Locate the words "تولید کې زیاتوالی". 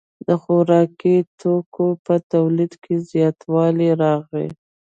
2.31-3.89